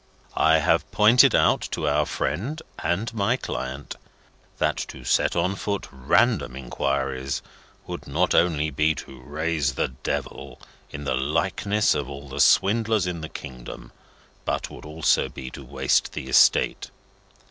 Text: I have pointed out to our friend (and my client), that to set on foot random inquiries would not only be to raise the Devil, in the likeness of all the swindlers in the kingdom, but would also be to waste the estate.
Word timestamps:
I 0.35 0.57
have 0.57 0.89
pointed 0.91 1.35
out 1.35 1.61
to 1.73 1.87
our 1.87 2.07
friend 2.07 2.59
(and 2.79 3.13
my 3.13 3.37
client), 3.37 3.97
that 4.57 4.77
to 4.87 5.03
set 5.03 5.35
on 5.35 5.53
foot 5.55 5.87
random 5.91 6.55
inquiries 6.55 7.43
would 7.85 8.07
not 8.07 8.33
only 8.33 8.71
be 8.71 8.95
to 8.95 9.21
raise 9.21 9.73
the 9.75 9.89
Devil, 9.89 10.59
in 10.89 11.03
the 11.03 11.13
likeness 11.13 11.93
of 11.93 12.09
all 12.09 12.27
the 12.27 12.41
swindlers 12.41 13.05
in 13.05 13.21
the 13.21 13.29
kingdom, 13.29 13.91
but 14.43 14.71
would 14.71 14.85
also 14.85 15.29
be 15.29 15.51
to 15.51 15.63
waste 15.63 16.13
the 16.13 16.27
estate. 16.27 16.89